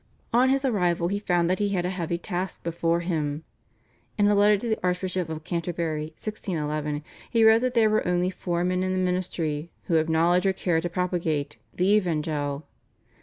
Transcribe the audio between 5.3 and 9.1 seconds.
Canterbury (1611) he wrote that there were only four men in the